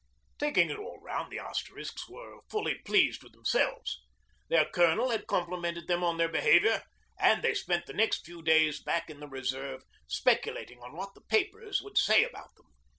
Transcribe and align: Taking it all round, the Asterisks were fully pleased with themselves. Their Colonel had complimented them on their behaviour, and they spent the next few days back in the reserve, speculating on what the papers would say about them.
Taking 0.39 0.71
it 0.71 0.79
all 0.79 0.99
round, 0.99 1.31
the 1.31 1.37
Asterisks 1.37 2.09
were 2.09 2.41
fully 2.49 2.73
pleased 2.73 3.21
with 3.21 3.33
themselves. 3.33 4.01
Their 4.49 4.65
Colonel 4.65 5.11
had 5.11 5.27
complimented 5.27 5.87
them 5.87 6.03
on 6.03 6.17
their 6.17 6.27
behaviour, 6.27 6.81
and 7.19 7.43
they 7.43 7.53
spent 7.53 7.85
the 7.85 7.93
next 7.93 8.25
few 8.25 8.41
days 8.41 8.81
back 8.81 9.11
in 9.11 9.19
the 9.19 9.27
reserve, 9.27 9.83
speculating 10.07 10.79
on 10.81 10.97
what 10.97 11.13
the 11.13 11.21
papers 11.21 11.83
would 11.83 11.99
say 11.99 12.23
about 12.23 12.55
them. 12.55 12.65